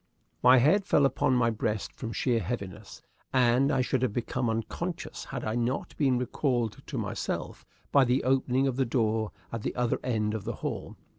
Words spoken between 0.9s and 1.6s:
upon my